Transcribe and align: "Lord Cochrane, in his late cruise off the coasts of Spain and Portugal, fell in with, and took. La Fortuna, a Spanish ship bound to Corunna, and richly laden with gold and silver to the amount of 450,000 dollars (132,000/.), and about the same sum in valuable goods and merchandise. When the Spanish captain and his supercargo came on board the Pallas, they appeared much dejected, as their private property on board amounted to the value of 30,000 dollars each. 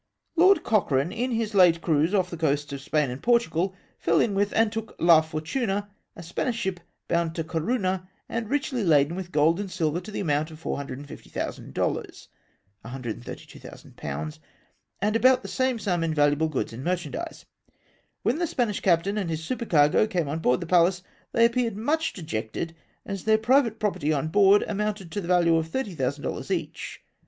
"Lord 0.35 0.63
Cochrane, 0.63 1.11
in 1.11 1.29
his 1.29 1.53
late 1.53 1.79
cruise 1.79 2.11
off 2.11 2.31
the 2.31 2.35
coasts 2.35 2.73
of 2.73 2.81
Spain 2.81 3.11
and 3.11 3.21
Portugal, 3.21 3.75
fell 3.99 4.19
in 4.19 4.33
with, 4.33 4.51
and 4.53 4.71
took. 4.71 4.95
La 4.97 5.21
Fortuna, 5.21 5.91
a 6.15 6.23
Spanish 6.23 6.55
ship 6.55 6.79
bound 7.07 7.35
to 7.35 7.43
Corunna, 7.43 8.09
and 8.27 8.49
richly 8.49 8.83
laden 8.83 9.15
with 9.15 9.31
gold 9.31 9.59
and 9.59 9.69
silver 9.69 10.01
to 10.01 10.09
the 10.09 10.19
amount 10.19 10.49
of 10.49 10.57
450,000 10.57 11.75
dollars 11.75 12.29
(132,000/.), 12.83 14.39
and 15.03 15.15
about 15.15 15.43
the 15.43 15.47
same 15.47 15.77
sum 15.77 16.03
in 16.03 16.15
valuable 16.15 16.49
goods 16.49 16.73
and 16.73 16.83
merchandise. 16.83 17.45
When 18.23 18.39
the 18.39 18.47
Spanish 18.47 18.79
captain 18.79 19.19
and 19.19 19.29
his 19.29 19.43
supercargo 19.43 20.07
came 20.07 20.27
on 20.27 20.39
board 20.39 20.61
the 20.61 20.65
Pallas, 20.65 21.03
they 21.31 21.45
appeared 21.45 21.77
much 21.77 22.11
dejected, 22.13 22.75
as 23.05 23.23
their 23.25 23.37
private 23.37 23.77
property 23.77 24.11
on 24.11 24.29
board 24.29 24.63
amounted 24.67 25.11
to 25.11 25.21
the 25.21 25.27
value 25.27 25.57
of 25.57 25.67
30,000 25.67 26.23
dollars 26.23 26.49
each. 26.49 27.03